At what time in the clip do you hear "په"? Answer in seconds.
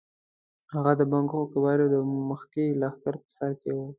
3.23-3.29